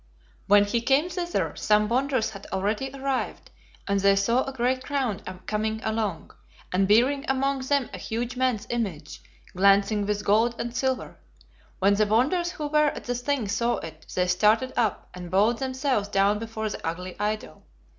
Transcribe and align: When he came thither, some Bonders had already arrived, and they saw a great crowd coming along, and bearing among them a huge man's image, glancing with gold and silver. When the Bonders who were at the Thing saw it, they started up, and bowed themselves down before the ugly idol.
When 0.47 0.65
he 0.65 0.81
came 0.81 1.11
thither, 1.11 1.55
some 1.55 1.87
Bonders 1.87 2.31
had 2.31 2.47
already 2.51 2.89
arrived, 2.91 3.51
and 3.87 3.99
they 3.99 4.15
saw 4.15 4.43
a 4.45 4.51
great 4.51 4.83
crowd 4.83 5.23
coming 5.45 5.79
along, 5.83 6.31
and 6.73 6.87
bearing 6.87 7.23
among 7.27 7.59
them 7.59 7.87
a 7.93 7.99
huge 7.99 8.35
man's 8.35 8.65
image, 8.71 9.21
glancing 9.55 10.07
with 10.07 10.25
gold 10.25 10.59
and 10.59 10.75
silver. 10.75 11.17
When 11.77 11.93
the 11.93 12.07
Bonders 12.07 12.53
who 12.53 12.65
were 12.65 12.87
at 12.89 13.03
the 13.03 13.13
Thing 13.13 13.47
saw 13.47 13.75
it, 13.77 14.11
they 14.15 14.25
started 14.25 14.73
up, 14.75 15.07
and 15.13 15.29
bowed 15.29 15.59
themselves 15.59 16.07
down 16.07 16.39
before 16.39 16.67
the 16.71 16.83
ugly 16.83 17.15
idol. 17.19 17.67